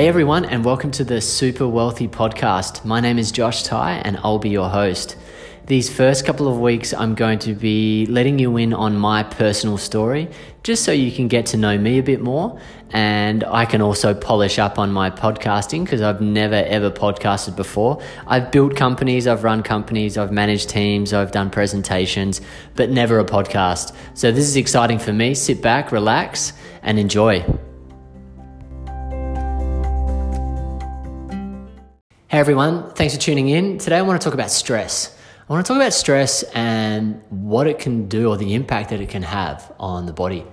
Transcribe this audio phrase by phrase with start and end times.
[0.00, 2.86] Hey everyone, and welcome to the Super Wealthy Podcast.
[2.86, 5.14] My name is Josh Ty, and I'll be your host.
[5.66, 9.76] These first couple of weeks, I'm going to be letting you in on my personal
[9.76, 10.30] story,
[10.62, 12.58] just so you can get to know me a bit more.
[12.92, 18.00] And I can also polish up on my podcasting because I've never ever podcasted before.
[18.26, 22.40] I've built companies, I've run companies, I've managed teams, I've done presentations,
[22.74, 23.94] but never a podcast.
[24.14, 25.34] So this is exciting for me.
[25.34, 27.44] Sit back, relax, and enjoy.
[32.30, 33.78] Hey everyone, thanks for tuning in.
[33.78, 35.18] Today I want to talk about stress.
[35.48, 39.00] I want to talk about stress and what it can do or the impact that
[39.00, 40.46] it can have on the body.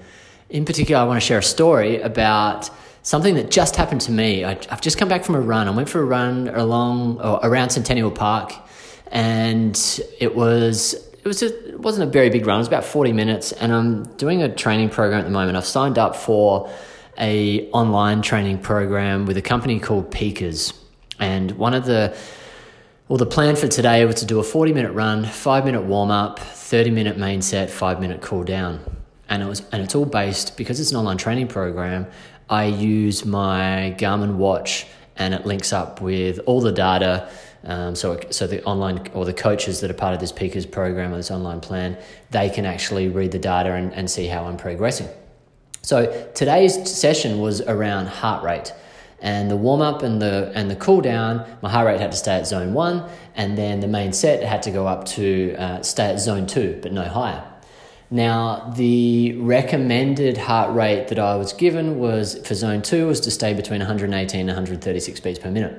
[0.50, 2.72] In particular, I want to share a story about
[3.04, 4.44] something that just happened to me.
[4.44, 5.68] I, have just come back from a run.
[5.68, 8.54] I went for a run along or around Centennial Park,
[9.12, 9.78] and
[10.20, 12.56] it was it was a, it wasn't a very big run.
[12.56, 15.56] It was about forty minutes, and I'm doing a training program at the moment.
[15.56, 16.72] I've signed up for
[17.20, 20.74] a online training program with a company called Peakers.
[21.20, 22.16] And one of the,
[23.08, 26.12] well, the plan for today was to do a 40 minute run, five minute warm
[26.12, 28.80] up, 30 minute main set, five minute cool down.
[29.30, 32.08] And it was, and it's all based because it's an online training program.
[32.50, 34.86] I use my Garmin watch
[35.18, 37.30] and it links up with all the data.
[37.64, 41.14] Um, so, so the online or the coaches that are part of this Peakers program
[41.14, 41.98] or this online plan,
[42.30, 45.10] they can actually read the data and, and see how I'm progressing.
[45.82, 48.74] So today's session was around heart rate
[49.20, 52.18] and the warm up and the and the cool down, my heart rate had to
[52.18, 53.04] stay at zone one,
[53.36, 56.80] and then the main set had to go up to uh, stay at zone two,
[56.82, 57.44] but no higher.
[58.10, 63.32] Now, the recommended heart rate that I was given was for zone two was to
[63.32, 65.78] stay between 118 and 136 beats per minute.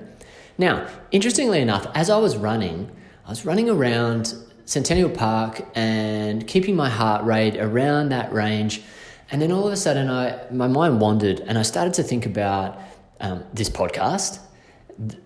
[0.59, 2.91] Now, interestingly enough, as I was running,
[3.25, 4.35] I was running around
[4.67, 8.83] Centennial Park and keeping my heart rate around that range.
[9.31, 12.27] And then all of a sudden, I, my mind wandered and I started to think
[12.27, 12.79] about
[13.21, 14.41] um, this podcast,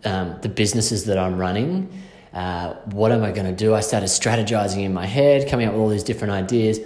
[0.05, 2.03] um, the businesses that I'm running.
[2.33, 3.75] Uh, what am I going to do?
[3.75, 6.81] I started strategizing in my head, coming up with all these different ideas.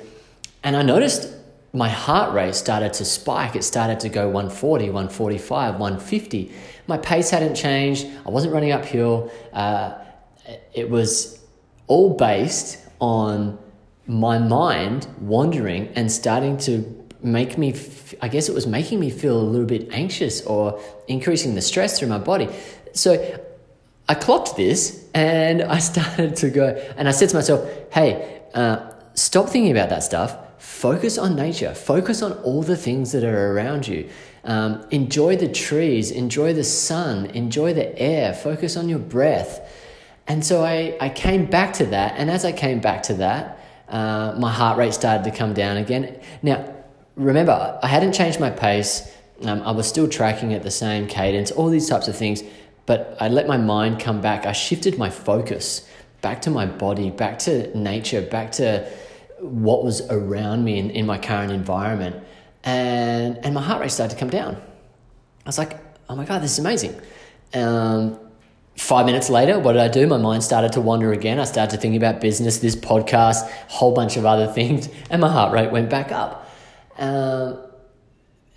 [0.65, 1.33] And I noticed
[1.73, 3.55] my heart rate started to spike.
[3.55, 6.53] It started to go 140, 145, 150.
[6.87, 8.07] My pace hadn't changed.
[8.27, 9.31] I wasn't running uphill.
[9.53, 9.95] Uh,
[10.73, 11.41] it was
[11.87, 13.59] all based on
[14.07, 17.75] my mind wandering and starting to make me,
[18.21, 21.99] I guess it was making me feel a little bit anxious or increasing the stress
[21.99, 22.49] through my body.
[22.93, 23.41] So
[24.09, 26.67] I clocked this and I started to go,
[26.97, 30.37] and I said to myself, hey, uh, stop thinking about that stuff.
[30.59, 31.75] Focus on nature.
[31.75, 34.09] Focus on all the things that are around you.
[34.45, 39.61] Um, enjoy the trees, enjoy the sun, enjoy the air, focus on your breath.
[40.29, 42.15] And so I, I came back to that.
[42.17, 45.77] And as I came back to that, uh, my heart rate started to come down
[45.77, 46.21] again.
[46.43, 46.76] Now,
[47.17, 49.13] remember, I hadn't changed my pace.
[49.43, 52.43] Um, I was still tracking at the same cadence, all these types of things.
[52.87, 54.47] But I let my mind come back.
[54.47, 55.89] I shifted my focus
[56.21, 58.89] back to my body, back to nature, back to
[59.41, 62.17] what was around me in, in my current environment.
[62.65, 64.57] And, and my heart rate started to come down.
[64.57, 65.79] I was like,
[66.09, 67.01] oh my God, this is amazing.
[67.55, 68.19] Um,
[68.77, 70.07] five minutes later, what did I do?
[70.07, 71.39] My mind started to wander again.
[71.39, 75.31] I started to think about business, this podcast, whole bunch of other things, and my
[75.31, 76.46] heart rate went back up.
[76.99, 77.59] Um,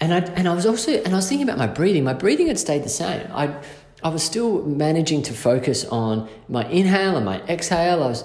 [0.02, 2.04] and I and I was also and I was thinking about my breathing.
[2.04, 3.28] My breathing had stayed the same.
[3.34, 3.54] I
[4.02, 8.04] I was still managing to focus on my inhale and my exhale.
[8.04, 8.24] I was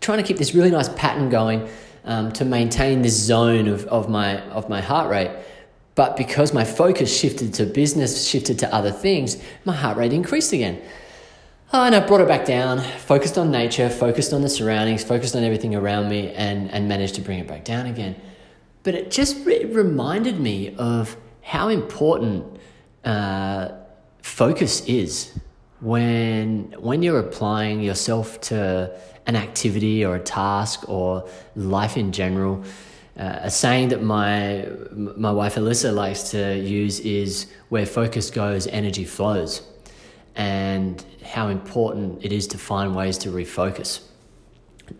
[0.00, 1.68] trying to keep this really nice pattern going
[2.04, 5.30] um, to maintain this zone of, of my of my heart rate.
[5.96, 10.52] But because my focus shifted to business, shifted to other things, my heart rate increased
[10.52, 10.80] again.
[11.72, 15.36] Oh, and I brought it back down, focused on nature, focused on the surroundings, focused
[15.36, 18.16] on everything around me, and, and managed to bring it back down again.
[18.82, 22.44] But it just re- reminded me of how important
[23.04, 23.68] uh,
[24.22, 25.38] focus is
[25.80, 32.62] when when you're applying yourself to an activity or a task or life in general.
[33.18, 38.66] Uh, a saying that my my wife Alyssa likes to use is where focus goes,
[38.68, 39.62] energy flows,
[40.36, 44.00] and how important it is to find ways to refocus.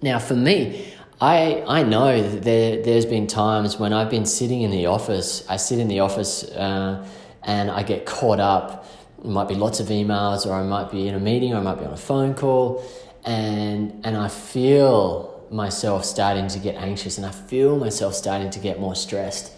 [0.02, 4.62] Now, for me, I, I know that there, there's been times when I've been sitting
[4.62, 7.06] in the office, I sit in the office uh,
[7.42, 8.86] and I get caught up.
[9.18, 11.60] It might be lots of emails, or I might be in a meeting, or I
[11.60, 12.82] might be on a phone call,
[13.26, 18.58] and, and I feel myself starting to get anxious and I feel myself starting to
[18.60, 19.52] get more stressed.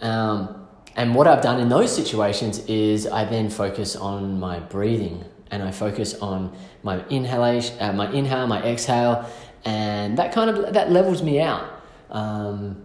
[0.00, 0.66] Um,
[0.96, 5.62] and what I've done in those situations is I then focus on my breathing and
[5.62, 9.28] I focus on my inhalation, uh, my inhale, my exhale,
[9.64, 11.64] and that kind of that levels me out.
[12.10, 12.82] Um,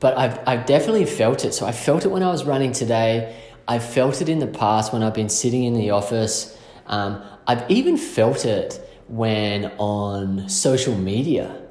[0.00, 1.52] but I've I've definitely felt it.
[1.54, 3.40] So I felt it when I was running today.
[3.66, 6.58] I've felt it in the past when I've been sitting in the office.
[6.86, 11.62] Um, I've even felt it when on social media,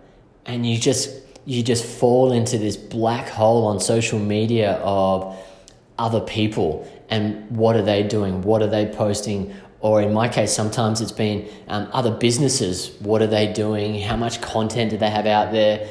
[0.45, 1.09] and you just
[1.45, 5.37] you just fall into this black hole on social media of
[5.99, 9.53] other people and what are they doing, what are they posting,
[9.83, 12.95] or in my case, sometimes it's been um, other businesses.
[13.01, 13.99] What are they doing?
[13.99, 15.89] How much content do they have out there?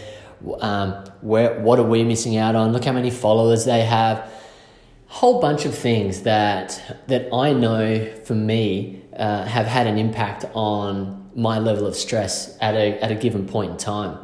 [0.60, 2.72] Um, where what are we missing out on?
[2.72, 4.32] Look how many followers they have.
[5.08, 10.46] Whole bunch of things that that I know for me uh, have had an impact
[10.54, 14.16] on my level of stress at a at a given point in time.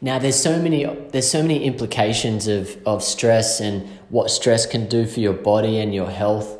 [0.00, 4.88] Now there's so many there's so many implications of, of stress and what stress can
[4.88, 6.57] do for your body and your health.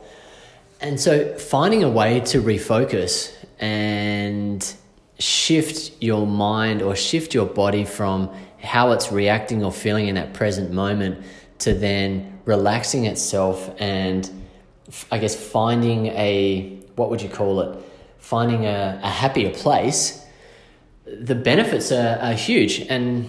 [0.81, 4.75] And so finding a way to refocus and
[5.19, 8.31] shift your mind or shift your body from
[8.61, 11.25] how it's reacting or feeling in that present moment
[11.59, 14.31] to then relaxing itself and
[15.11, 17.79] I guess finding a what would you call it?
[18.19, 20.25] Finding a, a happier place.
[21.07, 22.81] The benefits are, are huge.
[22.81, 23.27] And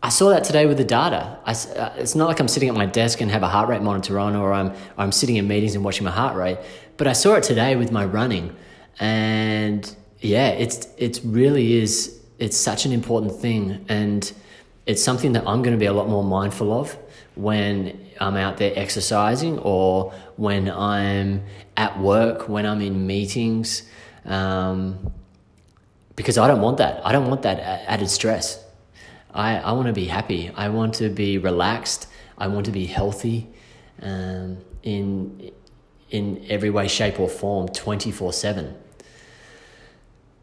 [0.00, 1.38] I saw that today with the data.
[1.44, 3.82] I, uh, it's not like I'm sitting at my desk and have a heart rate
[3.82, 6.58] monitor on, or I'm, or I'm sitting in meetings and watching my heart rate.
[6.96, 8.54] But I saw it today with my running,
[9.00, 14.32] and yeah, it's it's really is it's such an important thing, and
[14.86, 16.96] it's something that I'm going to be a lot more mindful of
[17.34, 21.42] when I'm out there exercising or when I'm
[21.76, 23.82] at work, when I'm in meetings,
[24.24, 25.12] um,
[26.16, 27.04] because I don't want that.
[27.04, 28.64] I don't want that added stress.
[29.38, 30.50] I, I want to be happy.
[30.56, 32.08] I want to be relaxed.
[32.36, 33.46] I want to be healthy
[34.02, 35.52] um, in,
[36.10, 38.76] in every way, shape, or form 24 7.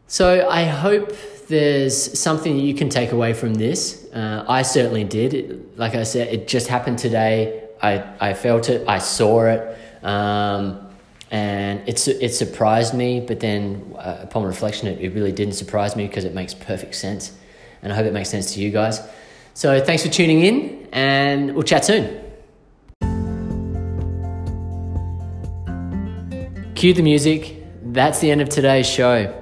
[0.06, 1.12] So I hope
[1.48, 4.06] there's something you can take away from this.
[4.14, 5.34] Uh, I certainly did.
[5.34, 7.64] It, like I said, it just happened today.
[7.82, 10.88] I, I felt it, I saw it, um,
[11.30, 15.94] and it's, it surprised me, but then uh, upon reflection, it, it really didn't surprise
[15.94, 17.36] me because it makes perfect sense
[17.86, 19.00] and I hope it makes sense to you guys.
[19.54, 22.20] So thanks for tuning in, and we'll chat soon.
[26.74, 27.62] Cue the music.
[27.84, 29.32] That's the end of today's show.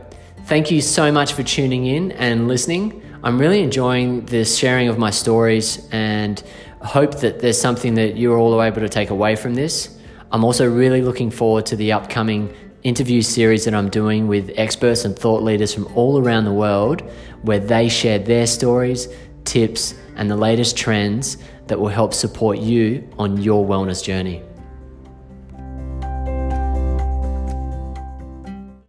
[0.45, 3.01] Thank you so much for tuning in and listening.
[3.23, 6.43] I'm really enjoying the sharing of my stories and
[6.83, 9.99] hope that there's something that you're all able to take away from this.
[10.31, 15.07] I'm also really looking forward to the upcoming interview series that I'm doing with experts
[15.07, 17.01] and thought leaders from all around the world
[17.41, 19.09] where they share their stories,
[19.45, 24.43] tips, and the latest trends that will help support you on your wellness journey.